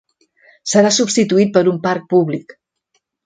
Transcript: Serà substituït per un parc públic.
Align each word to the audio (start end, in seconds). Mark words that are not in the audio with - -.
Serà 0.71 0.91
substituït 0.95 1.53
per 1.57 1.63
un 1.73 1.79
parc 1.85 2.09
públic. 2.17 2.57